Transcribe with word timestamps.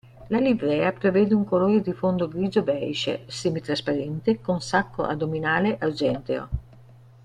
La 0.29 0.39
livrea 0.39 0.91
prevede 0.93 1.35
un 1.35 1.43
colore 1.43 1.79
di 1.79 1.93
fondo 1.93 2.27
grigio-beige 2.27 3.25
semitrasparente, 3.27 4.41
con 4.41 4.59
sacco 4.59 5.03
addominale 5.03 5.77
argenteo. 5.77 6.49